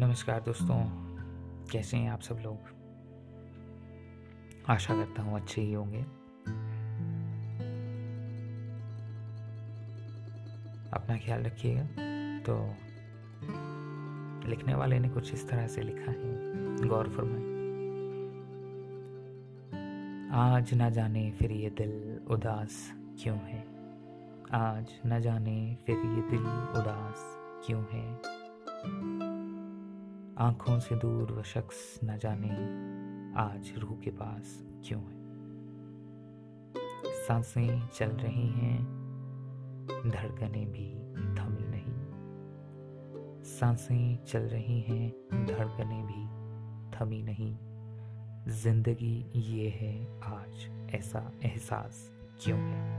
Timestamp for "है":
16.10-16.88, 23.38-23.66, 27.92-28.27, 35.00-35.18, 49.68-50.20, 52.58-52.97